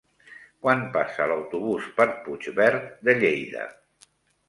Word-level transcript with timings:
Quan 0.63 0.81
passa 0.95 1.27
l'autobús 1.33 1.91
per 2.01 2.09
Puigverd 2.25 2.91
de 3.07 3.19
Lleida? 3.23 3.71